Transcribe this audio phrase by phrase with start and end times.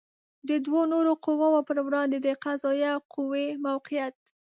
[0.49, 4.15] د دوو نورو قواوو پر وړاندې د قضائیه قوې موقعیت